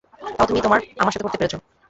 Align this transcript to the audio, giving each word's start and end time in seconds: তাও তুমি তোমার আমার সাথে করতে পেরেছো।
তাও 0.37 0.47
তুমি 0.47 0.59
তোমার 0.61 0.79
আমার 0.97 1.13
সাথে 1.13 1.25
করতে 1.25 1.39
পেরেছো। 1.39 1.57